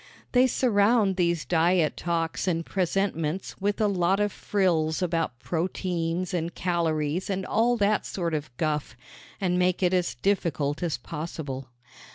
[0.31, 6.55] They surround these diet talks and presentments with a lot of frills about proteins and
[6.55, 8.97] calories and all that sort of guff,
[9.39, 11.69] and make it as difficult as possible.